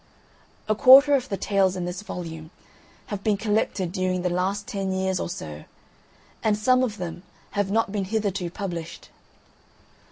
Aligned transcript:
A 0.67 0.73
quarter 0.73 1.13
of 1.13 1.29
the 1.29 1.37
tales 1.37 1.75
in 1.75 1.85
this 1.85 2.01
volume, 2.01 2.49
have 3.13 3.23
been 3.23 3.37
collected 3.37 3.91
during 3.91 4.23
the 4.23 4.31
last 4.31 4.65
ten 4.65 4.91
years 4.91 5.19
or 5.19 5.29
so, 5.29 5.65
and 6.41 6.57
some 6.57 6.81
of 6.83 6.97
them 6.97 7.21
have 7.51 7.69
not 7.69 7.91
been 7.91 8.05
hitherto 8.05 8.49
published. 8.49 9.11